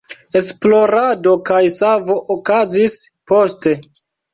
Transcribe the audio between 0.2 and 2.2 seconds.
Esplorado kaj savo